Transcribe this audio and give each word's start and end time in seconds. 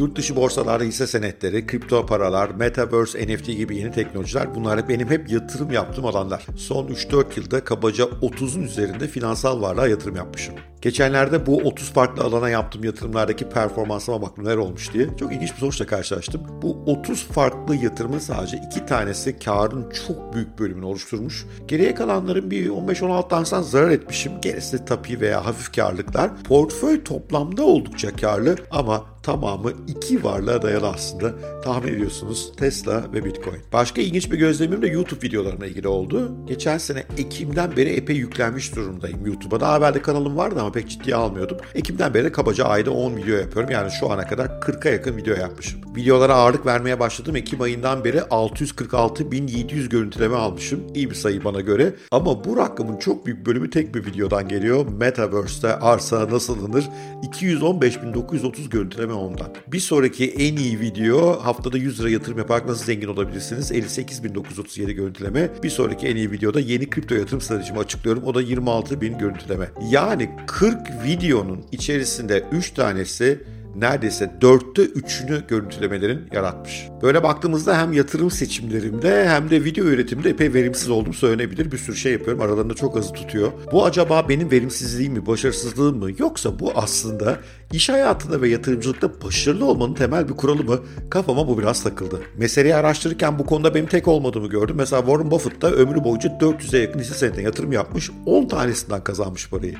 Yurt 0.00 0.16
dışı 0.16 0.36
borsalarda 0.36 0.84
hisse 0.84 1.06
senetleri, 1.06 1.66
kripto 1.66 2.06
paralar, 2.06 2.50
metaverse, 2.50 3.26
NFT 3.26 3.46
gibi 3.46 3.76
yeni 3.76 3.92
teknolojiler 3.92 4.54
bunlar 4.54 4.88
benim 4.88 5.10
hep 5.10 5.30
yatırım 5.30 5.72
yaptığım 5.72 6.06
alanlar. 6.06 6.46
Son 6.56 6.86
3-4 6.86 7.24
yılda 7.36 7.64
kabaca 7.64 8.04
30'un 8.04 8.62
üzerinde 8.62 9.08
finansal 9.08 9.62
varlığa 9.62 9.86
yatırım 9.86 10.16
yapmışım. 10.16 10.54
Geçenlerde 10.82 11.46
bu 11.46 11.56
30 11.56 11.92
farklı 11.92 12.24
alana 12.24 12.50
yaptığım 12.50 12.84
yatırımlardaki 12.84 13.48
performansıma 13.48 14.22
baktım 14.22 14.44
neler 14.44 14.56
olmuş 14.56 14.92
diye. 14.92 15.08
Çok 15.18 15.32
ilginç 15.32 15.52
bir 15.52 15.58
sonuçla 15.58 15.86
karşılaştım. 15.86 16.42
Bu 16.62 16.82
30 16.86 17.24
farklı 17.24 17.76
yatırımın 17.76 18.18
sadece 18.18 18.60
2 18.70 18.86
tanesi 18.86 19.38
karın 19.38 19.90
çok 19.90 20.34
büyük 20.34 20.58
bölümünü 20.58 20.84
oluşturmuş. 20.84 21.46
Geriye 21.68 21.94
kalanların 21.94 22.50
bir 22.50 22.68
15-16 22.68 23.28
tanesinden 23.28 23.62
zarar 23.62 23.90
etmişim. 23.90 24.32
Gerisi 24.42 24.84
tapi 24.84 25.20
veya 25.20 25.46
hafif 25.46 25.72
karlıklar. 25.76 26.30
Portföy 26.42 27.04
toplamda 27.04 27.62
oldukça 27.62 28.16
karlı 28.16 28.56
ama 28.70 29.09
tamamı 29.22 29.72
iki 29.86 30.24
varlığa 30.24 30.62
dayalı 30.62 30.88
aslında. 30.88 31.34
Tahmin 31.64 31.94
ediyorsunuz 31.94 32.52
Tesla 32.56 33.12
ve 33.12 33.24
Bitcoin. 33.24 33.60
Başka 33.72 34.00
ilginç 34.00 34.32
bir 34.32 34.38
gözlemim 34.38 34.82
de 34.82 34.86
YouTube 34.86 35.26
videolarına 35.26 35.66
ilgili 35.66 35.88
oldu. 35.88 36.32
Geçen 36.46 36.78
sene 36.78 37.04
Ekim'den 37.18 37.76
beri 37.76 37.88
epey 37.88 38.16
yüklenmiş 38.16 38.76
durumdayım 38.76 39.26
YouTube'a. 39.26 39.60
Daha 39.60 39.78
evvel 39.78 39.94
de 39.94 40.02
kanalım 40.02 40.36
vardı 40.36 40.60
ama 40.60 40.72
pek 40.72 40.88
ciddiye 40.88 41.16
almıyordum. 41.16 41.56
Ekim'den 41.74 42.14
beri 42.14 42.32
kabaca 42.32 42.64
ayda 42.64 42.90
10 42.90 43.16
video 43.16 43.36
yapıyorum. 43.36 43.70
Yani 43.70 43.90
şu 44.00 44.10
ana 44.10 44.26
kadar 44.26 44.46
40'a 44.46 44.90
yakın 44.90 45.16
video 45.16 45.36
yapmışım. 45.36 45.80
Videolara 45.96 46.34
ağırlık 46.34 46.66
vermeye 46.66 47.00
başladım. 47.00 47.36
Ekim 47.36 47.60
ayından 47.60 48.04
beri 48.04 48.18
646.700 48.18 49.88
görüntüleme 49.88 50.36
almışım. 50.36 50.80
İyi 50.94 51.10
bir 51.10 51.14
sayı 51.14 51.44
bana 51.44 51.60
göre. 51.60 51.94
Ama 52.10 52.44
bu 52.44 52.56
rakamın 52.56 52.96
çok 52.96 53.26
büyük 53.26 53.46
bölümü 53.46 53.70
tek 53.70 53.94
bir 53.94 54.06
videodan 54.06 54.48
geliyor. 54.48 54.86
Metaverse'te 54.98 55.74
arsa 55.74 56.30
nasıl 56.30 56.58
alınır? 56.60 56.88
215.930 57.22 58.68
görüntüleme 58.68 59.09
ondan. 59.12 59.54
Bir 59.66 59.80
sonraki 59.80 60.30
en 60.30 60.56
iyi 60.56 60.80
video 60.80 61.40
haftada 61.44 61.78
100 61.78 62.00
lira 62.00 62.10
yatırım 62.10 62.38
yaparak 62.38 62.66
nasıl 62.66 62.84
zengin 62.84 63.08
olabilirsiniz? 63.08 63.72
58.937 63.72 64.92
görüntüleme. 64.92 65.50
Bir 65.62 65.70
sonraki 65.70 66.06
en 66.06 66.16
iyi 66.16 66.30
videoda 66.30 66.60
yeni 66.60 66.90
kripto 66.90 67.14
yatırım 67.14 67.40
stratejimi 67.40 67.78
açıklıyorum. 67.78 68.22
O 68.24 68.34
da 68.34 68.42
26.000 68.42 69.18
görüntüleme. 69.18 69.68
Yani 69.90 70.30
40 70.46 71.04
videonun 71.04 71.64
içerisinde 71.72 72.44
3 72.52 72.70
tanesi 72.70 73.40
neredeyse 73.80 74.30
dörtte 74.40 74.82
üçünü 74.82 75.42
görüntülemelerin 75.48 76.20
yaratmış. 76.32 76.88
Böyle 77.02 77.22
baktığımızda 77.22 77.78
hem 77.78 77.92
yatırım 77.92 78.30
seçimlerimde 78.30 79.28
hem 79.28 79.50
de 79.50 79.64
video 79.64 79.84
üretiminde 79.84 80.30
epey 80.30 80.54
verimsiz 80.54 80.90
olduğum 80.90 81.12
söylenebilir. 81.12 81.72
Bir 81.72 81.78
sürü 81.78 81.96
şey 81.96 82.12
yapıyorum. 82.12 82.42
Aralarında 82.42 82.74
çok 82.74 82.96
azı 82.96 83.12
tutuyor. 83.12 83.52
Bu 83.72 83.84
acaba 83.84 84.28
benim 84.28 84.50
verimsizliğim 84.50 85.12
mi, 85.12 85.26
başarısızlığım 85.26 85.98
mı? 85.98 86.10
Yoksa 86.18 86.58
bu 86.58 86.72
aslında 86.74 87.38
iş 87.72 87.88
hayatında 87.88 88.42
ve 88.42 88.48
yatırımcılıkta 88.48 89.10
başarılı 89.24 89.64
olmanın 89.64 89.94
temel 89.94 90.28
bir 90.28 90.34
kuralı 90.34 90.64
mı? 90.64 90.80
Kafama 91.10 91.48
bu 91.48 91.58
biraz 91.58 91.82
takıldı. 91.82 92.20
Meseleyi 92.38 92.74
araştırırken 92.74 93.38
bu 93.38 93.46
konuda 93.46 93.74
benim 93.74 93.86
tek 93.86 94.08
olmadığımı 94.08 94.48
gördüm. 94.48 94.76
Mesela 94.78 95.02
Warren 95.02 95.30
Buffett 95.30 95.62
da 95.62 95.72
ömrü 95.72 96.04
boyunca 96.04 96.28
400'e 96.28 96.78
yakın 96.78 97.00
hisse 97.00 97.14
senedine 97.14 97.42
yatırım 97.42 97.72
yapmış. 97.72 98.10
10 98.26 98.48
tanesinden 98.48 99.04
kazanmış 99.04 99.50
parayı. 99.50 99.74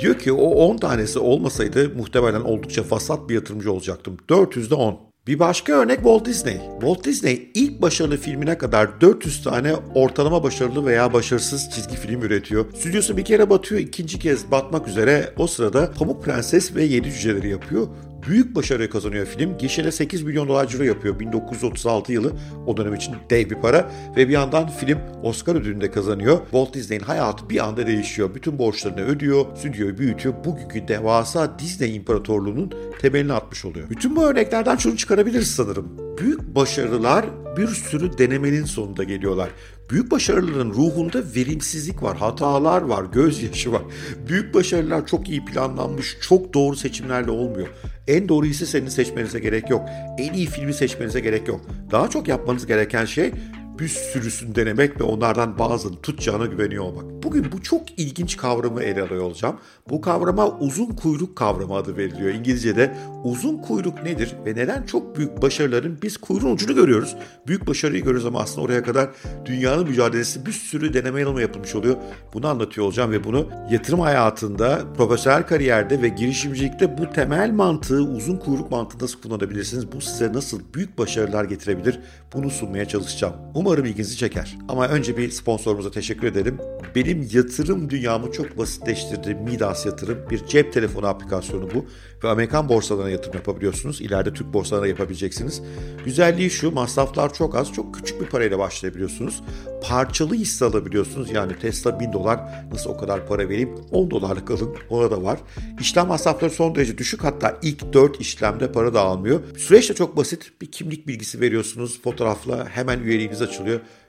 Diyor 0.00 0.18
ki 0.18 0.32
o 0.32 0.50
10 0.50 0.76
tanesi 0.76 1.18
olmasaydı 1.18 1.92
muhtemelen 1.96 2.40
oldukça 2.40 2.82
fasat 2.82 3.28
bir 3.28 3.34
yatırımcı 3.46 3.72
olacaktım. 3.72 4.16
400'de 4.28 4.74
10. 4.74 5.06
Bir 5.26 5.38
başka 5.38 5.72
örnek 5.72 5.96
Walt 5.96 6.26
Disney. 6.26 6.60
Walt 6.80 7.04
Disney 7.04 7.50
ilk 7.54 7.82
başarılı 7.82 8.16
filmine 8.16 8.58
kadar 8.58 9.00
400 9.00 9.42
tane 9.42 9.74
ortalama 9.94 10.42
başarılı 10.42 10.86
veya 10.86 11.12
başarısız 11.12 11.70
çizgi 11.74 11.96
film 11.96 12.22
üretiyor. 12.22 12.66
Stüdyosu 12.74 13.16
bir 13.16 13.24
kere 13.24 13.50
batıyor, 13.50 13.80
ikinci 13.80 14.18
kez 14.18 14.50
batmak 14.50 14.88
üzere. 14.88 15.34
O 15.38 15.46
sırada 15.46 15.90
Pamuk 15.90 16.24
Prenses 16.24 16.74
ve 16.74 16.84
Yedi 16.84 17.12
Cüceleri 17.12 17.48
yapıyor 17.48 17.86
büyük 18.28 18.54
başarı 18.54 18.90
kazanıyor 18.90 19.26
film. 19.26 19.58
Gişede 19.58 19.92
8 19.92 20.22
milyon 20.22 20.48
dolar 20.48 20.66
ciro 20.66 20.82
yapıyor 20.82 21.20
1936 21.20 22.12
yılı. 22.12 22.32
O 22.66 22.76
dönem 22.76 22.94
için 22.94 23.14
dev 23.30 23.50
bir 23.50 23.54
para. 23.54 23.90
Ve 24.16 24.28
bir 24.28 24.32
yandan 24.32 24.68
film 24.68 24.98
Oscar 25.22 25.54
ödülünü 25.54 25.80
de 25.80 25.90
kazanıyor. 25.90 26.38
Walt 26.40 26.74
Disney'in 26.74 27.02
hayatı 27.02 27.50
bir 27.50 27.64
anda 27.64 27.86
değişiyor. 27.86 28.34
Bütün 28.34 28.58
borçlarını 28.58 29.00
ödüyor, 29.00 29.46
stüdyoyu 29.56 29.98
büyütüyor. 29.98 30.34
Bugünkü 30.44 30.88
devasa 30.88 31.58
Disney 31.58 31.96
İmparatorluğu'nun 31.96 32.72
temelini 33.00 33.32
atmış 33.32 33.64
oluyor. 33.64 33.90
Bütün 33.90 34.16
bu 34.16 34.24
örneklerden 34.24 34.76
şunu 34.76 34.96
çıkarabiliriz 34.96 35.50
sanırım. 35.50 36.05
Büyük 36.18 36.54
başarılar 36.54 37.26
bir 37.56 37.66
sürü 37.66 38.18
denemenin 38.18 38.64
sonunda 38.64 39.04
geliyorlar. 39.04 39.48
Büyük 39.90 40.10
başarıların 40.10 40.70
ruhunda 40.70 41.22
verimsizlik 41.36 42.02
var, 42.02 42.16
hatalar 42.16 42.82
var, 42.82 43.04
gözyaşı 43.04 43.72
var. 43.72 43.82
Büyük 44.28 44.54
başarılar 44.54 45.06
çok 45.06 45.28
iyi 45.28 45.44
planlanmış, 45.44 46.16
çok 46.20 46.54
doğru 46.54 46.76
seçimlerle 46.76 47.30
olmuyor. 47.30 47.68
En 48.08 48.28
doğru 48.28 48.46
hissi 48.46 48.66
senin 48.66 48.88
seçmenize 48.88 49.40
gerek 49.40 49.70
yok. 49.70 49.82
En 50.18 50.32
iyi 50.32 50.46
filmi 50.46 50.74
seçmenize 50.74 51.20
gerek 51.20 51.48
yok. 51.48 51.60
Daha 51.90 52.10
çok 52.10 52.28
yapmanız 52.28 52.66
gereken 52.66 53.04
şey 53.04 53.32
bir 53.78 53.88
sürüsünü 53.88 54.54
denemek 54.54 55.00
ve 55.00 55.04
onlardan 55.04 55.58
bazılarını 55.58 56.00
tutacağına 56.00 56.46
güveniyor 56.46 56.84
olmak. 56.84 57.04
Bugün 57.22 57.52
bu 57.52 57.62
çok 57.62 57.98
ilginç 57.98 58.36
kavramı 58.36 58.82
ele 58.82 59.02
alıyor 59.02 59.22
olacağım. 59.22 59.56
Bu 59.90 60.00
kavrama 60.00 60.48
uzun 60.58 60.86
kuyruk 60.86 61.36
kavramı 61.36 61.74
adı 61.74 61.96
veriliyor. 61.96 62.34
İngilizce'de 62.34 62.96
uzun 63.24 63.58
kuyruk 63.58 64.02
nedir 64.02 64.34
ve 64.46 64.54
neden 64.54 64.82
çok 64.82 65.16
büyük 65.16 65.42
başarıların 65.42 65.98
biz 66.02 66.16
kuyruğun 66.16 66.52
ucunu 66.52 66.74
görüyoruz. 66.74 67.16
Büyük 67.46 67.66
başarıyı 67.66 68.02
görüyoruz 68.02 68.26
ama 68.26 68.40
aslında 68.40 68.60
oraya 68.60 68.82
kadar 68.82 69.08
dünyanın 69.44 69.88
mücadelesi 69.88 70.46
bir 70.46 70.52
sürü 70.52 70.94
deneme 70.94 71.20
yanılma 71.20 71.40
yapılmış 71.40 71.74
oluyor. 71.74 71.96
Bunu 72.34 72.46
anlatıyor 72.46 72.86
olacağım 72.86 73.10
ve 73.10 73.24
bunu 73.24 73.46
yatırım 73.70 74.00
hayatında, 74.00 74.80
profesyonel 74.96 75.46
kariyerde 75.46 76.02
ve 76.02 76.08
girişimcilikte 76.08 76.98
bu 76.98 77.12
temel 77.12 77.50
mantığı, 77.50 78.02
uzun 78.02 78.36
kuyruk 78.36 78.70
mantığı 78.70 79.04
nasıl 79.04 79.20
kullanabilirsiniz? 79.20 79.92
Bu 79.92 80.00
size 80.00 80.32
nasıl 80.32 80.60
büyük 80.74 80.98
başarılar 80.98 81.44
getirebilir? 81.44 82.00
Bunu 82.34 82.50
sunmaya 82.50 82.88
çalışacağım. 82.88 83.34
Umarım 83.54 83.65
ilginizi 83.66 84.16
çeker. 84.16 84.58
Ama 84.68 84.88
önce 84.88 85.16
bir 85.16 85.30
sponsorumuza 85.30 85.90
teşekkür 85.90 86.26
edelim. 86.26 86.58
Benim 86.94 87.28
yatırım 87.32 87.90
dünyamı 87.90 88.32
çok 88.32 88.58
basitleştirdi 88.58 89.34
Midas 89.34 89.86
Yatırım. 89.86 90.18
Bir 90.30 90.46
cep 90.46 90.72
telefonu 90.72 91.06
aplikasyonu 91.06 91.68
bu. 91.74 91.86
Ve 92.24 92.28
Amerikan 92.28 92.68
borsalarına 92.68 93.10
yatırım 93.10 93.34
yapabiliyorsunuz. 93.34 94.00
İleride 94.00 94.32
Türk 94.32 94.52
borsalarına 94.52 94.86
yapabileceksiniz. 94.86 95.62
Güzelliği 96.04 96.50
şu 96.50 96.70
masraflar 96.70 97.34
çok 97.34 97.56
az. 97.56 97.72
Çok 97.72 97.94
küçük 97.94 98.20
bir 98.20 98.26
parayla 98.26 98.58
başlayabiliyorsunuz. 98.58 99.42
Parçalı 99.82 100.34
hisse 100.34 100.64
alabiliyorsunuz. 100.64 101.30
Yani 101.30 101.58
Tesla 101.58 102.00
1000 102.00 102.12
dolar 102.12 102.40
nasıl 102.72 102.90
o 102.90 102.96
kadar 102.96 103.26
para 103.26 103.48
vereyim 103.48 103.74
10 103.90 104.10
dolarlık 104.10 104.50
alın. 104.50 104.76
Ona 104.90 105.10
da 105.10 105.22
var. 105.22 105.38
İşlem 105.80 106.06
masrafları 106.06 106.50
son 106.50 106.74
derece 106.74 106.98
düşük. 106.98 107.24
Hatta 107.24 107.58
ilk 107.62 107.92
4 107.92 108.20
işlemde 108.20 108.72
para 108.72 108.94
da 108.94 109.00
almıyor. 109.00 109.40
Süreç 109.56 109.90
de 109.90 109.94
çok 109.94 110.16
basit. 110.16 110.52
Bir 110.60 110.66
kimlik 110.66 111.06
bilgisi 111.06 111.40
veriyorsunuz 111.40 112.02
fotoğrafla. 112.02 112.68
Hemen 112.68 113.00
üyeliğiniz 113.00 113.42
açılıyor. 113.42 113.55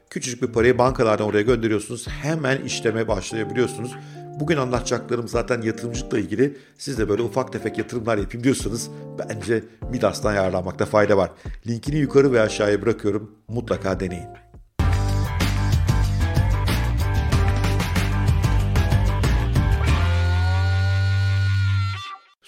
Küçücük 0.09 0.41
bir 0.41 0.47
parayı 0.47 0.78
bankalardan 0.78 1.28
oraya 1.28 1.41
gönderiyorsunuz. 1.41 2.08
Hemen 2.08 2.62
işleme 2.62 3.08
başlayabiliyorsunuz. 3.08 3.96
Bugün 4.40 4.58
anlatacaklarım 4.58 5.28
zaten 5.28 5.62
yatırımcılıkla 5.62 6.19
ilgili. 6.19 6.58
Siz 6.78 6.97
de 6.97 7.09
böyle 7.09 7.22
ufak 7.22 7.53
tefek 7.53 7.78
yatırımlar 7.78 8.18
yapayım 8.18 8.44
diyorsanız 8.44 8.90
bence 9.19 9.63
Midas'tan 9.91 10.34
yararlanmakta 10.34 10.85
fayda 10.85 11.18
var. 11.18 11.31
Linkini 11.68 11.97
yukarı 11.97 12.31
ve 12.31 12.41
aşağıya 12.41 12.81
bırakıyorum. 12.81 13.31
Mutlaka 13.47 14.00
deneyin. 14.00 14.47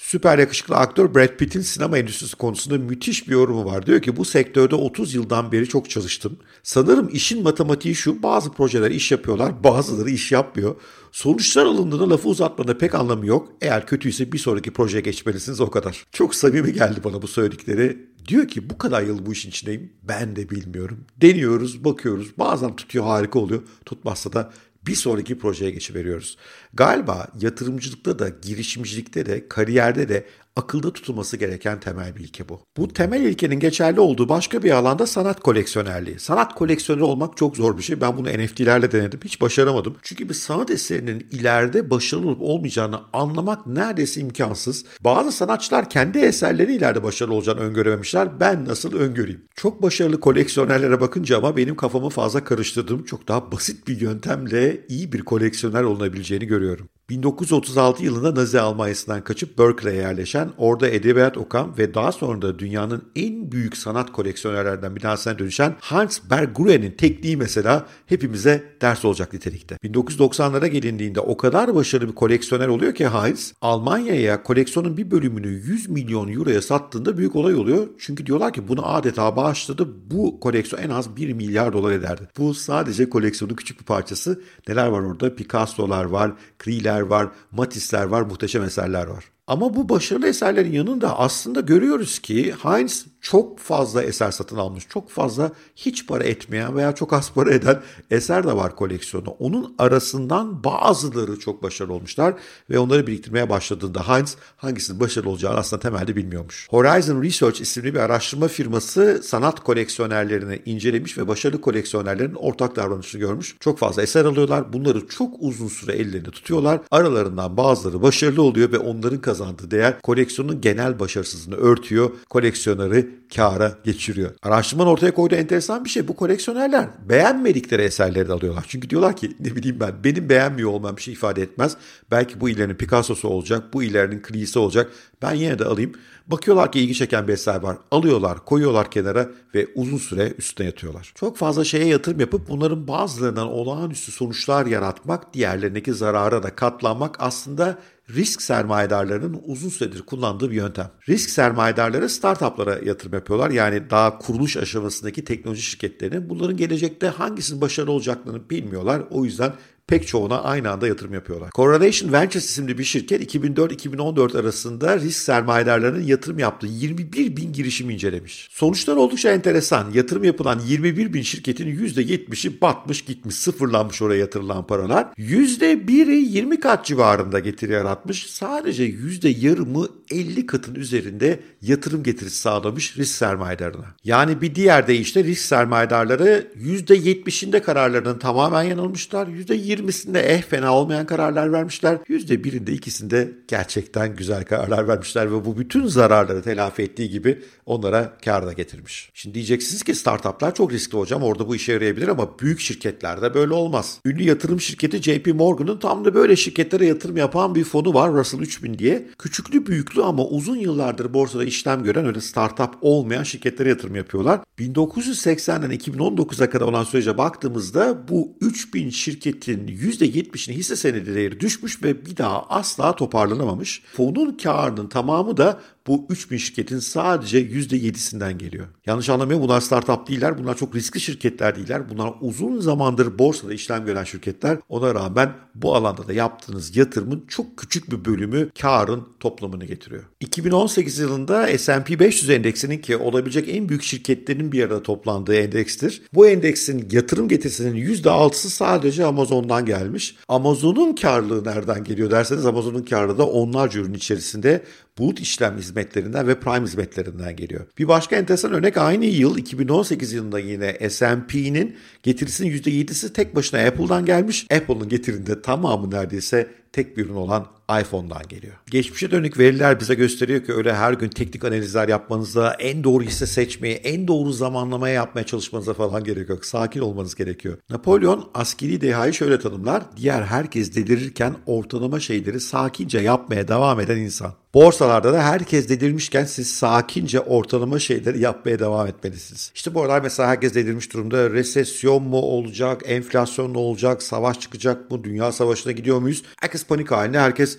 Süper 0.09 0.39
yakışıklı 0.39 0.75
aktör 0.75 1.15
Brad 1.15 1.37
Pitt'in 1.37 1.61
sinema 1.61 1.97
endüstrisi 1.97 2.35
konusunda 2.35 2.77
müthiş 2.77 3.27
bir 3.27 3.33
yorumu 3.33 3.65
var. 3.65 3.85
Diyor 3.85 4.01
ki 4.01 4.17
bu 4.17 4.25
sektörde 4.25 4.75
30 4.75 5.13
yıldan 5.13 5.51
beri 5.51 5.67
çok 5.67 5.89
çalıştım. 5.89 6.37
Sanırım 6.63 7.09
işin 7.13 7.43
matematiği 7.43 7.95
şu 7.95 8.23
bazı 8.23 8.51
projeler 8.51 8.91
iş 8.91 9.11
yapıyorlar 9.11 9.63
bazıları 9.63 10.09
iş 10.09 10.31
yapmıyor. 10.31 10.75
Sonuçlar 11.11 11.65
alındığında 11.65 12.09
lafı 12.09 12.29
uzatmada 12.29 12.77
pek 12.77 12.95
anlamı 12.95 13.25
yok. 13.25 13.49
Eğer 13.61 13.85
kötüyse 13.85 14.31
bir 14.31 14.37
sonraki 14.37 14.73
projeye 14.73 15.01
geçmelisiniz 15.01 15.61
o 15.61 15.71
kadar. 15.71 16.05
Çok 16.11 16.35
samimi 16.35 16.73
geldi 16.73 16.99
bana 17.03 17.21
bu 17.21 17.27
söyledikleri. 17.27 18.09
Diyor 18.27 18.47
ki 18.47 18.69
bu 18.69 18.77
kadar 18.77 19.01
yıl 19.01 19.25
bu 19.25 19.33
işin 19.33 19.49
içindeyim. 19.49 19.93
Ben 20.03 20.35
de 20.35 20.49
bilmiyorum. 20.49 21.05
Deniyoruz, 21.21 21.83
bakıyoruz. 21.83 22.37
Bazen 22.37 22.75
tutuyor 22.75 23.05
harika 23.05 23.39
oluyor. 23.39 23.61
Tutmazsa 23.85 24.33
da 24.33 24.51
bir 24.89 24.95
sonraki 24.95 25.37
projeye 25.37 25.71
geçiveriyoruz. 25.71 26.37
Galiba 26.73 27.27
yatırımcılıkta 27.41 28.19
da, 28.19 28.29
girişimcilikte 28.29 29.25
de, 29.25 29.47
kariyerde 29.47 30.09
de 30.09 30.25
akılda 30.59 30.93
tutulması 30.93 31.37
gereken 31.37 31.79
temel 31.79 32.15
bir 32.15 32.21
ilke 32.21 32.49
bu. 32.49 32.59
Bu 32.77 32.87
temel 32.87 33.21
ilkenin 33.21 33.59
geçerli 33.59 33.99
olduğu 33.99 34.29
başka 34.29 34.63
bir 34.63 34.71
alanda 34.71 35.07
sanat 35.07 35.39
koleksiyonerliği. 35.39 36.19
Sanat 36.19 36.55
koleksiyoneri 36.55 37.03
olmak 37.03 37.37
çok 37.37 37.57
zor 37.57 37.77
bir 37.77 37.83
şey. 37.83 38.01
Ben 38.01 38.17
bunu 38.17 38.27
NFT'lerle 38.27 38.91
denedim. 38.91 39.19
Hiç 39.23 39.41
başaramadım. 39.41 39.95
Çünkü 40.01 40.29
bir 40.29 40.33
sanat 40.33 40.71
eserinin 40.71 41.27
ileride 41.31 41.89
başarılı 41.89 42.27
olup 42.27 42.41
olmayacağını 42.41 42.99
anlamak 43.13 43.67
neredeyse 43.67 44.21
imkansız. 44.21 44.85
Bazı 45.01 45.31
sanatçılar 45.31 45.89
kendi 45.89 46.17
eserleri 46.17 46.75
ileride 46.75 47.03
başarılı 47.03 47.33
olacağını 47.33 47.59
öngörememişler. 47.59 48.39
Ben 48.39 48.65
nasıl 48.65 48.95
öngöreyim? 48.95 49.45
Çok 49.55 49.81
başarılı 49.81 50.19
koleksiyonerlere 50.19 51.01
bakınca 51.01 51.37
ama 51.37 51.57
benim 51.57 51.75
kafamı 51.75 52.09
fazla 52.09 52.43
karıştırdığım 52.43 53.03
çok 53.03 53.27
daha 53.27 53.51
basit 53.51 53.87
bir 53.87 54.01
yöntemle 54.01 54.85
iyi 54.87 55.11
bir 55.11 55.21
koleksiyoner 55.21 55.83
olunabileceğini 55.83 56.45
görüyorum. 56.45 56.89
1936 57.09 58.03
yılında 58.03 58.35
Nazi 58.35 58.59
Almanya'sından 58.59 59.23
kaçıp 59.23 59.57
Berkeley'e 59.57 59.97
yerleşen, 59.97 60.49
orada 60.57 60.89
edebiyat 60.89 61.37
okan 61.37 61.77
ve 61.77 61.93
daha 61.93 62.11
sonra 62.11 62.41
da 62.41 62.59
dünyanın 62.59 63.03
en 63.15 63.51
büyük 63.51 63.77
sanat 63.77 64.11
koleksiyonerlerden 64.11 64.95
bir 64.95 65.01
tanesine 65.01 65.39
dönüşen 65.39 65.75
Hans 65.79 66.19
Berggrun'in 66.29 66.91
tekniği 66.91 67.37
mesela 67.37 67.85
hepimize 68.05 68.63
ders 68.81 69.05
olacak 69.05 69.33
nitelikte. 69.33 69.75
1990'lara 69.75 70.67
gelindiğinde 70.67 71.19
o 71.19 71.37
kadar 71.37 71.75
başarılı 71.75 72.09
bir 72.09 72.15
koleksiyoner 72.15 72.67
oluyor 72.67 72.95
ki 72.95 73.05
Hans, 73.05 73.51
Almanya'ya 73.61 74.43
koleksiyonun 74.43 74.97
bir 74.97 75.11
bölümünü 75.11 75.47
100 75.47 75.89
milyon 75.89 76.27
euroya 76.33 76.61
sattığında 76.61 77.17
büyük 77.17 77.35
olay 77.35 77.55
oluyor. 77.55 77.87
Çünkü 77.99 78.25
diyorlar 78.25 78.53
ki 78.53 78.67
bunu 78.67 78.87
adeta 78.87 79.35
bağışladı. 79.35 79.87
Bu 80.11 80.39
koleksiyon 80.39 80.83
en 80.83 80.89
az 80.89 81.15
1 81.15 81.33
milyar 81.33 81.73
dolar 81.73 81.91
ederdi. 81.91 82.27
Bu 82.37 82.53
sadece 82.53 83.09
koleksiyonun 83.09 83.55
küçük 83.55 83.79
bir 83.79 83.85
parçası. 83.85 84.41
Neler 84.67 84.87
var 84.87 85.01
orada? 85.01 85.35
Picasso'lar 85.35 86.03
var, 86.05 86.31
Krie'ler 86.59 86.98
var, 87.01 87.27
Matisse'ler 87.51 88.03
var, 88.03 88.21
muhteşem 88.21 88.63
eserler 88.63 89.07
var. 89.07 89.23
Ama 89.49 89.75
bu 89.75 89.89
başarılı 89.89 90.27
eserlerin 90.27 90.71
yanında 90.71 91.19
aslında 91.19 91.59
görüyoruz 91.59 92.19
ki 92.19 92.53
Heinz 92.63 93.05
çok 93.21 93.59
fazla 93.59 94.03
eser 94.03 94.31
satın 94.31 94.57
almış. 94.57 94.87
Çok 94.89 95.09
fazla 95.09 95.51
hiç 95.75 96.07
para 96.07 96.23
etmeyen 96.23 96.75
veya 96.75 96.95
çok 96.95 97.13
az 97.13 97.31
para 97.33 97.53
eden 97.53 97.81
eser 98.11 98.47
de 98.47 98.55
var 98.55 98.75
koleksiyonu. 98.75 99.29
Onun 99.29 99.75
arasından 99.77 100.63
bazıları 100.63 101.39
çok 101.39 101.63
başarılı 101.63 101.93
olmuşlar 101.93 102.33
ve 102.69 102.79
onları 102.79 103.07
biriktirmeye 103.07 103.49
başladığında 103.49 104.07
Heinz 104.07 104.37
hangisinin 104.57 104.99
başarılı 104.99 105.29
olacağını 105.29 105.57
aslında 105.57 105.81
temelde 105.81 106.15
bilmiyormuş. 106.15 106.67
Horizon 106.69 107.23
Research 107.23 107.61
isimli 107.61 107.93
bir 107.93 107.99
araştırma 107.99 108.47
firması 108.47 109.21
sanat 109.23 109.59
koleksiyonerlerini 109.59 110.61
incelemiş 110.65 111.17
ve 111.17 111.27
başarılı 111.27 111.61
koleksiyonerlerin 111.61 112.35
ortak 112.35 112.75
davranışını 112.75 113.21
görmüş. 113.21 113.55
Çok 113.59 113.79
fazla 113.79 114.01
eser 114.01 114.25
alıyorlar. 114.25 114.73
Bunları 114.73 115.07
çok 115.07 115.35
uzun 115.39 115.67
süre 115.67 115.93
ellerinde 115.93 116.31
tutuyorlar. 116.31 116.81
Aralarından 116.91 117.57
bazıları 117.57 118.01
başarılı 118.01 118.41
oluyor 118.41 118.71
ve 118.71 118.77
onların 118.77 119.21
kazandığı 119.21 119.38
değer 119.71 120.01
koleksiyonun 120.01 120.61
genel 120.61 120.99
başarısızlığını 120.99 121.55
örtüyor. 121.55 122.11
Koleksiyonları 122.29 123.07
kâra 123.35 123.77
geçiriyor. 123.83 124.31
Araştırmanın 124.43 124.89
ortaya 124.89 125.13
koyduğu 125.13 125.35
enteresan 125.35 125.85
bir 125.85 125.89
şey. 125.89 126.07
Bu 126.07 126.15
koleksiyonerler 126.15 126.87
beğenmedikleri 127.09 127.81
eserleri 127.81 128.27
de 128.27 128.33
alıyorlar. 128.33 128.65
Çünkü 128.67 128.89
diyorlar 128.89 129.15
ki 129.15 129.35
ne 129.39 129.55
bileyim 129.55 129.79
ben 129.79 129.93
benim 130.03 130.29
beğenmiyor 130.29 130.69
olmam 130.69 130.97
bir 130.97 131.01
şey 131.01 131.13
ifade 131.13 131.41
etmez. 131.41 131.77
Belki 132.11 132.41
bu 132.41 132.49
ilerinin 132.49 132.75
Picasso'su 132.75 133.27
olacak, 133.27 133.63
bu 133.73 133.83
ilerinin 133.83 134.21
Cree'si 134.27 134.59
olacak. 134.59 134.91
Ben 135.21 135.33
yine 135.33 135.59
de 135.59 135.65
alayım. 135.65 135.91
Bakıyorlar 136.31 136.71
ki 136.71 136.79
ilgi 136.79 136.93
çeken 136.93 137.27
bir 137.27 137.33
eser 137.33 137.61
var. 137.61 137.77
Alıyorlar, 137.91 138.45
koyuyorlar 138.45 138.91
kenara 138.91 139.29
ve 139.55 139.67
uzun 139.75 139.97
süre 139.97 140.33
üstüne 140.37 140.67
yatıyorlar. 140.67 141.11
Çok 141.15 141.37
fazla 141.37 141.63
şeye 141.63 141.85
yatırım 141.85 142.19
yapıp 142.19 142.49
bunların 142.49 142.87
bazılarından 142.87 143.47
olağanüstü 143.47 144.11
sonuçlar 144.11 144.65
yaratmak, 144.65 145.33
diğerlerindeki 145.33 145.93
zarara 145.93 146.43
da 146.43 146.55
katlanmak 146.55 147.15
aslında 147.19 147.79
risk 148.09 148.41
sermayedarlarının 148.41 149.41
uzun 149.45 149.69
süredir 149.69 150.01
kullandığı 150.01 150.51
bir 150.51 150.55
yöntem. 150.55 150.91
Risk 151.09 151.29
sermayedarları 151.29 152.09
startuplara 152.09 152.79
yatırım 152.85 153.13
yapıyorlar. 153.13 153.49
Yani 153.49 153.89
daha 153.89 154.17
kuruluş 154.17 154.57
aşamasındaki 154.57 155.23
teknoloji 155.23 155.61
şirketlerinin 155.61 156.29
bunların 156.29 156.57
gelecekte 156.57 157.07
hangisinin 157.07 157.61
başarılı 157.61 157.91
olacaklarını 157.91 158.49
bilmiyorlar. 158.49 159.01
O 159.09 159.25
yüzden 159.25 159.53
pek 159.89 160.07
çoğuna 160.07 160.41
aynı 160.41 160.71
anda 160.71 160.87
yatırım 160.87 161.13
yapıyorlar. 161.13 161.49
Correlation 161.55 162.11
Ventures 162.11 162.45
isimli 162.45 162.77
bir 162.77 162.83
şirket 162.83 163.35
2004-2014 163.35 164.39
arasında 164.39 164.99
risk 164.99 165.19
sermayedarlarının 165.19 166.03
yatırım 166.03 166.39
yaptığı 166.39 166.67
21 166.67 167.37
bin 167.37 167.53
girişimi 167.53 167.93
incelemiş. 167.93 168.47
Sonuçlar 168.51 168.95
oldukça 168.95 169.31
enteresan. 169.31 169.91
Yatırım 169.93 170.23
yapılan 170.23 170.59
21 170.67 171.13
bin 171.13 171.21
şirketin 171.21 171.67
%70'i 171.67 172.61
batmış 172.61 173.01
gitmiş 173.01 173.35
sıfırlanmış 173.35 174.01
oraya 174.01 174.19
yatırılan 174.19 174.67
paralar. 174.67 175.07
%1'i 175.17 176.35
20 176.35 176.59
kat 176.59 176.85
civarında 176.85 177.39
getiri 177.39 177.71
yaratmış. 177.71 178.25
Sadece 178.27 178.83
%yarımı 178.83 179.87
50 180.11 180.45
katın 180.45 180.75
üzerinde 180.75 181.39
yatırım 181.61 182.03
getirisi 182.03 182.37
sağlamış 182.37 182.97
risk 182.97 183.15
sermayedarına. 183.15 183.85
Yani 184.03 184.41
bir 184.41 184.55
diğer 184.55 184.87
deyişle 184.87 185.23
risk 185.23 185.41
sermayedarları 185.41 186.47
%70'inde 186.63 187.61
kararlarının 187.61 188.19
tamamen 188.19 188.63
yanılmışlar. 188.63 189.27
%20 189.27 189.89
%20'sinde 189.89 190.19
eh 190.19 190.41
fena 190.41 190.75
olmayan 190.75 191.05
kararlar 191.05 191.51
vermişler. 191.51 191.97
%1'inde 192.09 192.71
ikisinde 192.71 193.31
gerçekten 193.47 194.15
güzel 194.15 194.45
kararlar 194.45 194.87
vermişler 194.87 195.31
ve 195.31 195.45
bu 195.45 195.57
bütün 195.57 195.85
zararları 195.85 196.41
telafi 196.41 196.81
ettiği 196.81 197.09
gibi 197.09 197.41
onlara 197.65 198.17
kar 198.25 198.47
da 198.47 198.53
getirmiş. 198.53 199.11
Şimdi 199.13 199.35
diyeceksiniz 199.35 199.83
ki 199.83 199.95
startuplar 199.95 200.55
çok 200.55 200.71
riskli 200.71 200.97
hocam 200.97 201.23
orada 201.23 201.47
bu 201.47 201.55
işe 201.55 201.73
yarayabilir 201.73 202.07
ama 202.07 202.39
büyük 202.39 202.59
şirketlerde 202.59 203.33
böyle 203.33 203.53
olmaz. 203.53 203.99
Ünlü 204.05 204.23
yatırım 204.23 204.61
şirketi 204.61 205.01
JP 205.01 205.27
Morgan'ın 205.27 205.79
tam 205.79 206.05
da 206.05 206.13
böyle 206.13 206.35
şirketlere 206.35 206.85
yatırım 206.85 207.17
yapan 207.17 207.55
bir 207.55 207.63
fonu 207.63 207.93
var 207.93 208.13
Russell 208.13 208.39
3000 208.39 208.79
diye. 208.79 209.07
Küçüklü 209.19 209.65
büyüklü 209.65 209.98
ama 210.05 210.25
uzun 210.25 210.55
yıllardır 210.55 211.13
borsada 211.13 211.43
işlem 211.43 211.83
gören 211.83 212.05
öyle 212.05 212.21
startup 212.21 212.69
olmayan 212.81 213.23
şirketlere 213.23 213.69
yatırım 213.69 213.95
yapıyorlar. 213.95 214.39
1980'den 214.59 215.71
2019'a 215.71 216.49
kadar 216.49 216.65
olan 216.65 216.83
sürece 216.83 217.17
baktığımızda 217.17 218.07
bu 218.07 218.37
3000 218.41 218.89
şirketin 218.89 219.67
%70'ini 219.67 220.53
hisse 220.53 220.75
senedi 220.75 221.15
değeri 221.15 221.39
düşmüş 221.39 221.83
ve 221.83 222.05
bir 222.05 222.17
daha 222.17 222.43
asla 222.43 222.95
toparlanamamış. 222.95 223.83
Fonun 223.93 224.37
karının 224.43 224.87
tamamı 224.87 225.37
da 225.37 225.59
bu 225.89 226.05
3000 226.09 226.37
şirketin 226.37 226.79
sadece 226.79 227.41
%7'sinden 227.41 228.37
geliyor. 228.37 228.67
Yanlış 228.85 229.09
anlamayın 229.09 229.41
bunlar 229.41 229.61
startup 229.61 230.07
değiller. 230.07 230.37
Bunlar 230.37 230.57
çok 230.57 230.75
riskli 230.75 230.99
şirketler 230.99 231.55
değiller. 231.55 231.89
Bunlar 231.89 232.13
uzun 232.21 232.59
zamandır 232.59 233.19
borsada 233.19 233.53
işlem 233.53 233.85
gören 233.85 234.03
şirketler. 234.03 234.57
Ona 234.69 234.95
rağmen 234.95 235.33
bu 235.55 235.75
alanda 235.75 236.07
da 236.07 236.13
yaptığınız 236.13 236.77
yatırımın 236.77 237.25
çok 237.27 237.57
küçük 237.57 237.91
bir 237.91 238.05
bölümü 238.05 238.49
karın 238.61 239.07
toplamını 239.19 239.65
getiriyor. 239.65 240.03
2018 240.19 240.99
yılında 240.99 241.57
S&P 241.57 241.99
500 241.99 242.29
endeksinin 242.29 242.77
ki 242.77 242.97
olabilecek 242.97 243.49
en 243.49 243.69
büyük 243.69 243.83
şirketlerin 243.83 244.51
bir 244.51 244.63
arada 244.63 244.83
toplandığı 244.83 245.35
endekstir. 245.35 246.01
Bu 246.13 246.27
endeksin 246.27 246.89
yatırım 246.91 247.27
getirisinin 247.27 247.75
%6'sı 247.75 248.49
sadece 248.49 249.05
Amazon'dan 249.05 249.65
gelmiş. 249.65 250.15
Amazon'un 250.27 250.95
karlılığı 250.95 251.43
nereden 251.43 251.83
geliyor 251.83 252.11
derseniz 252.11 252.45
Amazon'un 252.45 252.83
karlılığı 252.83 253.17
da 253.17 253.27
onlarca 253.27 253.81
ürün 253.81 253.93
içerisinde 253.93 254.63
bulut 254.99 255.19
işlem 255.19 255.57
hizmetlerinden 255.57 256.27
ve 256.27 256.39
prime 256.39 256.65
hizmetlerinden 256.65 257.35
geliyor. 257.35 257.65
Bir 257.77 257.87
başka 257.87 258.15
enteresan 258.15 258.53
örnek 258.53 258.77
aynı 258.77 259.05
yıl 259.05 259.37
2018 259.37 260.13
yılında 260.13 260.39
yine 260.39 260.89
S&P'nin 260.89 261.75
getirisinin 262.03 262.51
%7'si 262.51 263.13
tek 263.13 263.35
başına 263.35 263.59
Apple'dan 263.59 264.05
gelmiş. 264.05 264.47
Apple'ın 264.51 264.89
getirinde 264.89 265.41
tamamı 265.41 265.91
neredeyse 265.91 266.47
tek 266.71 266.97
bir 266.97 267.05
ürün 267.05 267.15
olan 267.15 267.58
iPhone'dan 267.81 268.27
geliyor. 268.29 268.53
Geçmişe 268.71 269.11
dönük 269.11 269.39
veriler 269.39 269.79
bize 269.79 269.95
gösteriyor 269.95 270.43
ki 270.43 270.53
öyle 270.53 270.73
her 270.73 270.93
gün 270.93 271.09
teknik 271.09 271.45
analizler 271.45 271.87
yapmanıza, 271.87 272.53
en 272.59 272.83
doğru 272.83 273.03
hisse 273.03 273.27
seçmeye, 273.27 273.75
en 273.75 274.07
doğru 274.07 274.31
zamanlamaya 274.31 274.93
yapmaya 274.93 275.25
çalışmanıza 275.25 275.73
falan 275.73 276.03
gerek 276.03 276.29
yok. 276.29 276.45
Sakin 276.45 276.79
olmanız 276.79 277.15
gerekiyor. 277.15 277.57
Napolyon 277.69 278.29
askeri 278.33 278.81
dehayı 278.81 279.13
şöyle 279.13 279.39
tanımlar. 279.39 279.83
Diğer 279.97 280.21
herkes 280.21 280.75
delirirken 280.75 281.35
ortalama 281.45 281.99
şeyleri 281.99 282.39
sakince 282.39 282.99
yapmaya 282.99 283.47
devam 283.47 283.79
eden 283.79 283.97
insan. 283.97 284.33
Borsalarda 284.53 285.13
da 285.13 285.23
herkes 285.23 285.69
delirmişken 285.69 286.25
siz 286.25 286.51
sakince 286.51 287.19
ortalama 287.19 287.79
şeyleri 287.79 288.19
yapmaya 288.19 288.59
devam 288.59 288.87
etmelisiniz. 288.87 289.51
İşte 289.55 289.73
bu 289.73 289.81
aralar 289.81 290.01
mesela 290.01 290.29
herkes 290.29 290.55
delirmiş 290.55 290.93
durumda. 290.93 291.29
Resesyon 291.29 292.03
mu 292.03 292.17
olacak, 292.17 292.81
enflasyon 292.85 293.51
mu 293.51 293.59
olacak, 293.59 294.03
savaş 294.03 294.39
çıkacak 294.39 294.91
mı, 294.91 295.03
dünya 295.03 295.31
savaşına 295.31 295.71
gidiyor 295.71 295.99
muyuz? 295.99 296.23
Herkes 296.41 296.65
panik 296.65 296.91
halinde, 296.91 297.19
herkes 297.19 297.58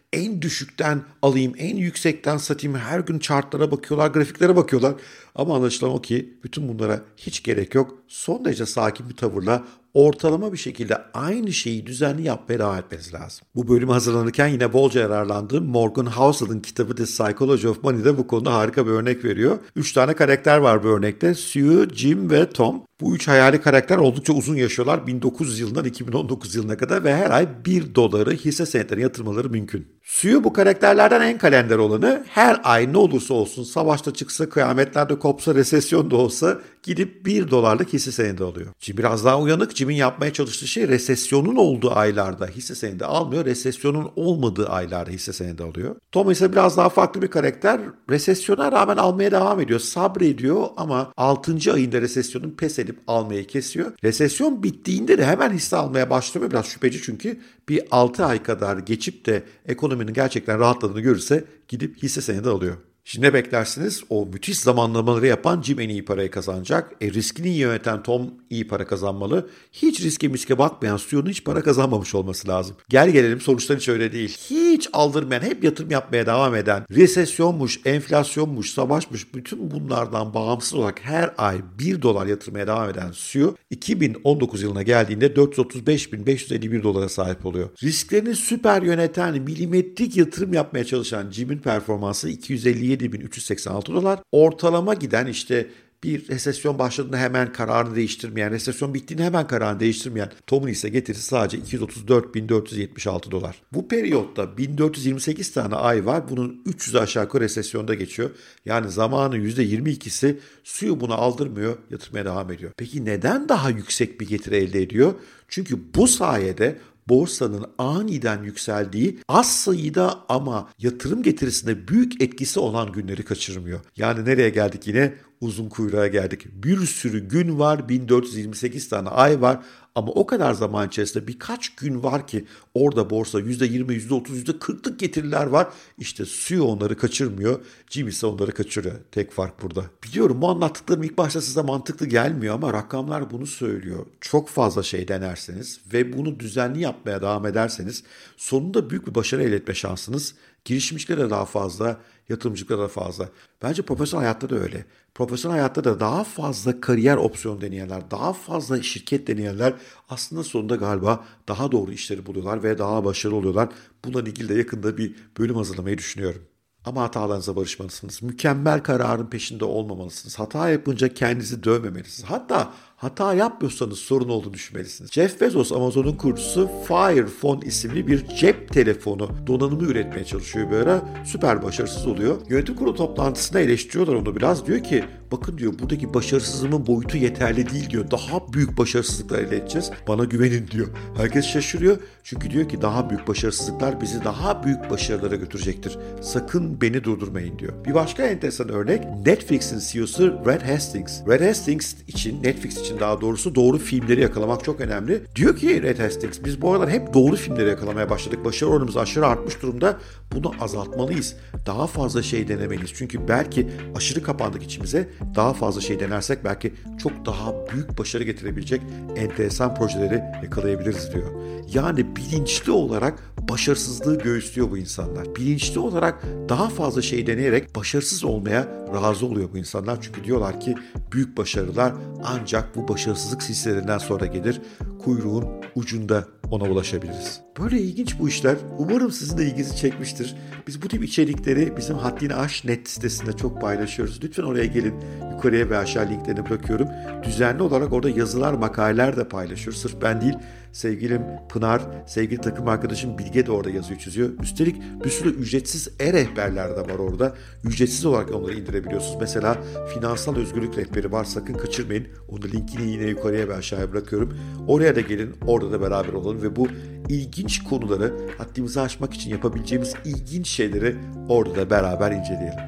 en 0.13 0.41
düşükten 0.41 1.01
alayım, 1.21 1.53
en 1.57 1.75
yüksekten 1.77 2.37
satayım. 2.37 2.77
Her 2.77 2.99
gün 2.99 3.19
chartlara 3.19 3.71
bakıyorlar, 3.71 4.07
grafiklere 4.07 4.55
bakıyorlar. 4.55 4.93
Ama 5.35 5.55
anlaşılan 5.55 5.93
o 5.93 6.01
ki 6.01 6.37
bütün 6.43 6.67
bunlara 6.67 7.01
hiç 7.17 7.43
gerek 7.43 7.75
yok. 7.75 7.97
Son 8.07 8.45
derece 8.45 8.65
sakin 8.65 9.09
bir 9.09 9.15
tavırla 9.15 9.63
ortalama 9.93 10.53
bir 10.53 10.57
şekilde 10.57 10.97
aynı 11.13 11.53
şeyi 11.53 11.85
düzenli 11.85 12.23
yapmaya 12.23 12.59
devam 12.59 12.77
etmeniz 12.77 13.13
lazım. 13.13 13.47
Bu 13.55 13.67
bölüm 13.67 13.89
hazırlanırken 13.89 14.47
yine 14.47 14.73
bolca 14.73 15.01
yararlandığım 15.01 15.65
Morgan 15.65 16.05
Housel'ın 16.05 16.59
kitabı 16.59 16.95
The 16.95 17.03
Psychology 17.03 17.67
of 17.67 17.83
Money'de 17.83 18.17
bu 18.17 18.27
konuda 18.27 18.53
harika 18.53 18.85
bir 18.85 18.91
örnek 18.91 19.25
veriyor. 19.25 19.59
Üç 19.75 19.93
tane 19.93 20.13
karakter 20.13 20.57
var 20.57 20.83
bu 20.83 20.87
örnekte. 20.87 21.33
Sue, 21.33 21.87
Jim 21.93 22.31
ve 22.31 22.49
Tom. 22.49 22.83
Bu 23.01 23.15
üç 23.15 23.27
hayali 23.27 23.61
karakter 23.61 23.97
oldukça 23.97 24.33
uzun 24.33 24.55
yaşıyorlar. 24.55 25.07
1900 25.07 25.59
yılından 25.59 25.85
2019 25.85 26.55
yılına 26.55 26.77
kadar 26.77 27.03
ve 27.03 27.15
her 27.15 27.31
ay 27.31 27.47
1 27.65 27.95
doları 27.95 28.31
hisse 28.31 28.65
senetlerine 28.65 29.03
yatırmaları 29.03 29.49
mümkün. 29.49 29.87
Suyu 30.03 30.43
bu 30.43 30.53
karakterlerden 30.53 31.21
en 31.21 31.37
kalender 31.37 31.77
olanı 31.77 32.23
her 32.29 32.61
ay 32.63 32.93
ne 32.93 32.97
olursa 32.97 33.33
olsun 33.33 33.63
savaşta 33.63 34.13
çıksa, 34.13 34.49
kıyametlerde 34.49 35.19
kopsa, 35.19 35.55
resesyon 35.55 36.11
da 36.11 36.15
olsa 36.15 36.59
gidip 36.83 37.25
1 37.25 37.51
dolarlık 37.51 37.93
hisse 37.93 38.11
senedi 38.11 38.43
alıyor. 38.43 38.67
Jim 38.79 38.97
biraz 38.97 39.25
daha 39.25 39.39
uyanık. 39.39 39.75
Jim'in 39.75 39.95
yapmaya 39.95 40.33
çalıştığı 40.33 40.67
şey 40.67 40.87
resesyonun 40.87 41.55
olduğu 41.55 41.91
aylarda 41.95 42.47
hisse 42.47 42.75
senedi 42.75 43.05
almıyor. 43.05 43.45
Resesyonun 43.45 44.11
olmadığı 44.15 44.69
aylarda 44.69 45.11
hisse 45.11 45.33
senedi 45.33 45.63
alıyor. 45.63 45.95
Tom 46.11 46.31
ise 46.31 46.51
biraz 46.51 46.77
daha 46.77 46.89
farklı 46.89 47.21
bir 47.21 47.27
karakter. 47.27 47.81
Resesyona 48.09 48.71
rağmen 48.71 48.97
almaya 48.97 49.31
devam 49.31 49.59
ediyor. 49.59 49.79
Sabrediyor 49.79 50.67
ama 50.77 51.13
6. 51.17 51.73
ayında 51.73 52.01
resesyonun 52.01 52.51
pes 52.51 52.79
edip 52.79 52.99
almayı 53.07 53.47
kesiyor. 53.47 53.91
Resesyon 54.03 54.63
bittiğinde 54.63 55.17
de 55.17 55.25
hemen 55.25 55.51
hisse 55.51 55.75
almaya 55.75 56.09
başlıyor. 56.09 56.51
Biraz 56.51 56.65
şüpheci 56.65 57.01
çünkü 57.01 57.39
bir 57.69 57.83
6 57.91 58.25
ay 58.25 58.43
kadar 58.43 58.77
geçip 58.77 59.25
de 59.25 59.43
ekonominin 59.67 60.13
gerçekten 60.13 60.59
rahatladığını 60.59 61.01
görürse 61.01 61.45
gidip 61.67 62.03
hisse 62.03 62.21
senedi 62.21 62.49
alıyor. 62.49 62.77
Şimdi 63.05 63.27
ne 63.27 63.33
beklersiniz? 63.33 64.03
O 64.09 64.25
müthiş 64.25 64.59
zamanlamaları 64.59 65.27
yapan 65.27 65.61
Jim 65.61 65.79
en 65.79 65.89
iyi 65.89 66.05
parayı 66.05 66.31
kazanacak. 66.31 66.91
E, 67.01 67.11
riskini 67.11 67.47
iyi 67.47 67.57
yöneten 67.57 68.03
Tom 68.03 68.33
iyi 68.49 68.67
para 68.67 68.87
kazanmalı. 68.87 69.49
Hiç 69.71 70.01
riske 70.01 70.27
miske 70.27 70.57
bakmayan 70.57 70.97
Stu'nun 70.97 71.29
hiç 71.29 71.43
para 71.43 71.63
kazanmamış 71.63 72.15
olması 72.15 72.47
lazım. 72.47 72.75
Gel 72.89 73.09
gelelim 73.09 73.41
sonuçlar 73.41 73.77
hiç 73.77 73.89
öyle 73.89 74.11
değil. 74.11 74.37
Hiç 74.49 74.89
aldırmayan, 74.93 75.41
hep 75.41 75.63
yatırım 75.63 75.91
yapmaya 75.91 76.25
devam 76.25 76.55
eden, 76.55 76.85
resesyonmuş, 76.91 77.79
enflasyonmuş, 77.85 78.71
savaşmış 78.71 79.35
bütün 79.35 79.71
bunlardan 79.71 80.33
bağımsız 80.33 80.73
olarak 80.73 80.99
her 81.03 81.33
ay 81.37 81.61
1 81.79 82.01
dolar 82.01 82.25
yatırmaya 82.25 82.67
devam 82.67 82.89
eden 82.89 83.11
Stu 83.11 83.55
2019 83.69 84.61
yılına 84.61 84.83
geldiğinde 84.83 85.27
435.551 85.27 86.83
dolara 86.83 87.09
sahip 87.09 87.45
oluyor. 87.45 87.69
Risklerini 87.83 88.35
süper 88.35 88.81
yöneten, 88.81 89.41
milimetrik 89.41 90.17
yatırım 90.17 90.53
yapmaya 90.53 90.85
çalışan 90.85 91.31
Jim'in 91.31 91.57
performansı 91.57 92.29
250 92.29 92.90
57.386 92.97 93.93
dolar. 93.93 94.19
Ortalama 94.31 94.93
giden 94.93 95.27
işte 95.27 95.67
bir 96.03 96.27
resesyon 96.27 96.79
başladığında 96.79 97.17
hemen 97.17 97.53
kararını 97.53 97.95
değiştirmeyen, 97.95 98.51
resesyon 98.51 98.93
bittiğinde 98.93 99.23
hemen 99.23 99.47
kararını 99.47 99.79
değiştirmeyen 99.79 100.31
Tom'un 100.47 100.67
ise 100.67 100.89
getirisi 100.89 101.23
sadece 101.23 101.57
234.476 101.77 103.31
dolar. 103.31 103.61
Bu 103.73 103.87
periyotta 103.87 104.57
1428 104.57 105.51
tane 105.51 105.75
ay 105.75 106.05
var. 106.05 106.29
Bunun 106.29 106.61
300 106.65 106.95
aşağı 106.95 107.23
yukarı 107.23 107.43
resesyonda 107.43 107.93
geçiyor. 107.93 108.29
Yani 108.65 108.91
zamanın 108.91 109.35
%22'si 109.35 110.37
suyu 110.63 110.99
buna 110.99 111.15
aldırmıyor, 111.15 111.77
yatırmaya 111.89 112.25
devam 112.25 112.51
ediyor. 112.51 112.71
Peki 112.77 113.05
neden 113.05 113.49
daha 113.49 113.69
yüksek 113.69 114.21
bir 114.21 114.27
getiri 114.27 114.55
elde 114.55 114.81
ediyor? 114.81 115.13
Çünkü 115.47 115.79
bu 115.95 116.07
sayede 116.07 116.77
borsanın 117.09 117.65
aniden 117.77 118.43
yükseldiği 118.43 119.19
az 119.27 119.51
sayıda 119.55 120.25
ama 120.29 120.69
yatırım 120.79 121.23
getirisinde 121.23 121.87
büyük 121.87 122.21
etkisi 122.21 122.59
olan 122.59 122.91
günleri 122.91 123.23
kaçırmıyor. 123.25 123.79
Yani 123.97 124.25
nereye 124.25 124.49
geldik 124.49 124.87
yine? 124.87 125.13
Uzun 125.41 125.69
kuyruğa 125.69 126.07
geldik. 126.07 126.47
Bir 126.53 126.77
sürü 126.77 127.27
gün 127.27 127.59
var, 127.59 127.89
1428 127.89 128.89
tane 128.89 129.09
ay 129.09 129.41
var 129.41 129.59
ama 129.95 130.11
o 130.11 130.25
kadar 130.25 130.53
zaman 130.53 130.87
içerisinde 130.87 131.27
birkaç 131.27 131.75
gün 131.75 132.03
var 132.03 132.27
ki 132.27 132.45
orada 132.73 133.09
borsa 133.09 133.39
%20, 133.39 133.93
%30, 133.93 134.45
%40'lık 134.45 134.99
getiriler 134.99 135.45
var. 135.45 135.67
İşte 135.97 136.25
suyu 136.25 136.63
onları 136.63 136.97
kaçırmıyor. 136.97 137.59
Jim 137.89 138.07
ise 138.07 138.27
onları 138.27 138.51
kaçırıyor. 138.51 138.95
Tek 139.11 139.31
fark 139.31 139.61
burada. 139.61 139.85
Biliyorum 140.03 140.41
bu 140.41 140.49
anlattıklarım 140.49 141.03
ilk 141.03 141.17
başta 141.17 141.41
size 141.41 141.61
mantıklı 141.61 142.05
gelmiyor 142.05 142.55
ama 142.55 142.73
rakamlar 142.73 143.31
bunu 143.31 143.47
söylüyor. 143.47 144.05
Çok 144.21 144.49
fazla 144.49 144.83
şey 144.83 145.07
denerseniz 145.07 145.79
ve 145.93 146.17
bunu 146.17 146.39
düzenli 146.39 146.81
yapmaya 146.81 147.21
devam 147.21 147.45
ederseniz 147.45 148.03
sonunda 148.37 148.89
büyük 148.89 149.07
bir 149.07 149.15
başarı 149.15 149.43
elde 149.43 149.55
etme 149.55 149.73
şansınız 149.73 150.35
girişimcilere 150.65 151.29
daha 151.29 151.45
fazla, 151.45 152.01
yatırımcılara 152.29 152.81
da 152.81 152.87
fazla. 152.87 153.29
Bence 153.61 153.81
profesyonel 153.81 154.25
hayatta 154.25 154.49
da 154.49 154.55
öyle. 154.55 154.85
Profesyonel 155.15 155.57
hayatta 155.57 155.83
da 155.83 155.99
daha 155.99 156.23
fazla 156.23 156.81
kariyer 156.81 157.17
opsiyonu 157.17 157.61
deneyenler, 157.61 158.11
daha 158.11 158.33
fazla 158.33 158.83
şirket 158.83 159.27
deneyenler 159.27 159.73
aslında 160.09 160.43
sonunda 160.43 160.75
galiba 160.75 161.25
daha 161.47 161.71
doğru 161.71 161.91
işleri 161.91 162.25
buluyorlar 162.25 162.63
ve 162.63 162.77
daha 162.77 163.05
başarılı 163.05 163.37
oluyorlar. 163.37 163.69
Bununla 164.05 164.21
ilgili 164.21 164.49
de 164.49 164.53
yakında 164.53 164.97
bir 164.97 165.15
bölüm 165.37 165.55
hazırlamayı 165.55 165.97
düşünüyorum. 165.97 166.41
Ama 166.85 167.01
hatalarınıza 167.01 167.55
barışmalısınız. 167.55 168.21
Mükemmel 168.21 168.83
kararın 168.83 169.25
peşinde 169.25 169.65
olmamalısınız. 169.65 170.39
Hata 170.39 170.69
yapınca 170.69 171.13
kendinizi 171.13 171.63
dövmemelisiniz. 171.63 172.29
Hatta 172.29 172.73
hata 173.01 173.33
yapmıyorsanız 173.33 173.99
sorun 173.99 174.29
olduğunu 174.29 174.53
düşünmelisiniz. 174.53 175.11
Jeff 175.11 175.41
Bezos 175.41 175.71
Amazon'un 175.71 176.15
kurucusu 176.15 176.69
Fire 176.87 177.25
Phone 177.25 177.59
isimli 177.65 178.07
bir 178.07 178.27
cep 178.27 178.73
telefonu 178.73 179.29
donanımı 179.47 179.83
üretmeye 179.83 180.25
çalışıyor 180.25 180.71
bir 180.71 180.75
ara. 180.75 181.01
Süper 181.25 181.63
başarısız 181.63 182.07
oluyor. 182.07 182.37
Yönetim 182.49 182.75
kurulu 182.75 182.95
toplantısında 182.95 183.59
eleştiriyorlar 183.59 184.13
onu 184.13 184.35
biraz. 184.35 184.65
Diyor 184.65 184.83
ki 184.83 185.03
bakın 185.31 185.57
diyor 185.57 185.73
buradaki 185.79 186.13
başarısızlığımın 186.13 186.87
boyutu 186.87 187.17
yeterli 187.17 187.69
değil 187.69 187.89
diyor. 187.89 188.11
Daha 188.11 188.53
büyük 188.53 188.77
başarısızlıklar 188.77 189.39
elde 189.39 189.57
edeceğiz. 189.57 189.91
Bana 190.07 190.23
güvenin 190.23 190.67
diyor. 190.67 190.87
Herkes 191.17 191.45
şaşırıyor. 191.45 191.97
Çünkü 192.23 192.51
diyor 192.51 192.69
ki 192.69 192.81
daha 192.81 193.09
büyük 193.09 193.27
başarısızlıklar 193.27 194.01
bizi 194.01 194.23
daha 194.23 194.63
büyük 194.63 194.89
başarılara 194.89 195.35
götürecektir. 195.35 195.97
Sakın 196.21 196.81
beni 196.81 197.03
durdurmayın 197.03 197.59
diyor. 197.59 197.73
Bir 197.85 197.93
başka 197.93 198.23
enteresan 198.23 198.69
örnek 198.69 199.03
Netflix'in 199.25 199.79
CEO'su 199.79 200.41
Red 200.45 200.61
Hastings. 200.61 201.21
Red 201.27 201.47
Hastings 201.47 201.95
için 202.07 202.43
Netflix 202.43 202.77
için 202.77 202.90
için 202.91 202.99
daha 202.99 203.21
doğrusu 203.21 203.55
doğru 203.55 203.77
filmleri 203.77 204.21
yakalamak 204.21 204.63
çok 204.63 204.81
önemli. 204.81 205.21
Diyor 205.35 205.55
ki 205.55 205.83
Red 205.83 205.99
Hastings 205.99 206.39
biz 206.45 206.61
bu 206.61 206.71
aralar 206.71 206.89
hep 206.89 207.13
doğru 207.13 207.35
filmleri 207.35 207.69
yakalamaya 207.69 208.09
başladık. 208.09 208.45
Başarı 208.45 208.69
oranımız 208.69 208.97
aşırı 208.97 209.27
artmış 209.27 209.61
durumda. 209.61 209.97
Bunu 210.35 210.51
azaltmalıyız. 210.59 211.35
Daha 211.65 211.87
fazla 211.87 212.23
şey 212.23 212.47
denemeliyiz. 212.47 212.91
Çünkü 212.93 213.27
belki 213.27 213.67
aşırı 213.95 214.23
kapandık 214.23 214.63
içimize. 214.63 215.09
Daha 215.35 215.53
fazla 215.53 215.81
şey 215.81 215.99
denersek 215.99 216.43
belki 216.45 216.73
çok 217.03 217.25
daha 217.25 217.53
büyük 217.73 217.97
başarı 217.99 218.23
getirebilecek 218.23 218.81
enteresan 219.15 219.75
projeleri 219.75 220.21
yakalayabiliriz 220.43 221.13
diyor. 221.13 221.27
Yani 221.73 222.15
bilinçli 222.15 222.71
olarak 222.71 223.13
başarısızlığı 223.49 224.19
göğüslüyor 224.19 224.71
bu 224.71 224.77
insanlar. 224.77 225.35
Bilinçli 225.35 225.79
olarak 225.79 226.23
daha 226.49 226.69
fazla 226.69 227.01
şey 227.01 227.27
deneyerek 227.27 227.75
başarısız 227.75 228.23
olmaya 228.23 228.67
razı 228.93 229.25
oluyor 229.25 229.49
bu 229.53 229.57
insanlar. 229.57 230.01
Çünkü 230.01 230.23
diyorlar 230.23 230.59
ki 230.59 230.75
büyük 231.11 231.37
başarılar 231.37 231.93
ancak 232.23 232.75
bu 232.75 232.87
başarısızlık 232.87 233.43
silsilelerinden 233.43 233.97
sonra 233.97 234.25
gelir. 234.25 234.61
Kuyruğun 235.03 235.45
ucunda 235.75 236.27
ona 236.51 236.63
ulaşabiliriz. 236.63 237.41
Böyle 237.59 237.79
ilginç 237.79 238.19
bu 238.19 238.29
işler. 238.29 238.55
Umarım 238.77 239.11
sizin 239.11 239.37
de 239.37 239.45
ilginizi 239.45 239.75
çekmiştir. 239.75 240.35
Biz 240.67 240.81
bu 240.81 240.87
tip 240.87 241.03
içerikleri 241.03 241.77
bizim 241.77 241.95
Haddini 241.95 242.35
Aş 242.35 242.65
net 242.65 242.89
sitesinde 242.89 243.33
çok 243.33 243.61
paylaşıyoruz. 243.61 244.23
Lütfen 244.23 244.43
oraya 244.43 244.65
gelin. 244.65 244.95
Yukarıya 245.31 245.69
ve 245.69 245.77
aşağı 245.77 246.09
linklerini 246.09 246.49
bırakıyorum. 246.49 246.87
Düzenli 247.23 247.63
olarak 247.63 247.93
orada 247.93 248.09
yazılar, 248.09 248.53
makaleler 248.53 249.17
de 249.17 249.27
paylaşıyoruz. 249.27 249.81
Sırf 249.81 250.01
ben 250.01 250.21
değil, 250.21 250.33
sevgilim 250.71 251.21
Pınar, 251.49 251.81
sevgili 252.07 252.41
takım 252.41 252.67
arkadaşım 252.67 253.17
Bilge 253.17 253.45
de 253.45 253.51
orada 253.51 253.69
yazıyor 253.69 253.99
çiziyor. 253.99 254.29
Üstelik 254.43 254.75
bir 255.05 255.09
sürü 255.09 255.29
ücretsiz 255.29 255.89
e-rehberler 255.99 256.69
de 256.69 256.81
var 256.81 256.99
orada. 256.99 257.35
Ücretsiz 257.63 258.05
olarak 258.05 258.35
onları 258.35 258.53
indirebiliyorsunuz. 258.53 259.17
Mesela 259.21 259.57
finansal 259.93 260.35
özgürlük 260.35 260.77
rehberi 260.77 261.11
var 261.11 261.23
sakın 261.23 261.53
kaçırmayın. 261.53 262.07
Onun 262.29 262.41
linkini 262.41 262.91
yine 262.91 263.05
yukarıya 263.05 263.47
ve 263.47 263.55
aşağıya 263.55 263.91
bırakıyorum. 263.91 264.37
Oraya 264.67 264.90
da 264.95 265.01
gelin 265.01 265.35
orada 265.47 265.71
da 265.71 265.81
beraber 265.81 266.13
olalım 266.13 266.41
ve 266.41 266.55
bu 266.55 266.67
ilginç 267.09 267.63
konuları 267.63 268.13
haddimizi 268.37 268.81
aşmak 268.81 269.13
için 269.13 269.29
yapabileceğimiz 269.29 269.95
ilginç 270.05 270.47
şeyleri 270.47 270.95
orada 271.29 271.55
da 271.55 271.69
beraber 271.69 272.11
inceleyelim. 272.11 272.59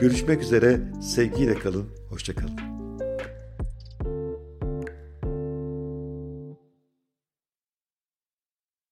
Görüşmek 0.00 0.42
üzere 0.42 0.80
sevgiyle 1.02 1.54
kalın, 1.54 1.86
hoşçakalın. 2.10 2.75